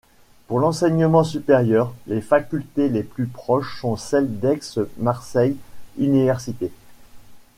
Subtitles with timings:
[0.47, 5.57] Pour l'enseignement supérieur, les facultés les plus proches sont celles d'Aix-Marseille
[5.99, 6.71] Université.